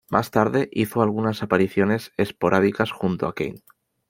[0.09, 3.61] Más tarde hizo algunas apariciones esporádicas junto a Kane.